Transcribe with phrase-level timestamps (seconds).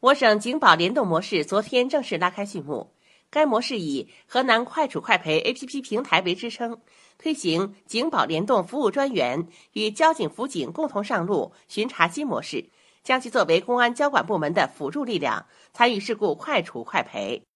[0.00, 2.94] 我省警保联动模式昨天正式拉开序幕。
[3.28, 6.80] 该模式以河南快处快赔 app 平台为支撑
[7.18, 12.70] 推行警保联动服务专员与交警辅警共同上路巡查新模式
[13.04, 15.44] 将其作为公安交管部门的辅助力量
[15.74, 17.44] 参与事故快处快赔。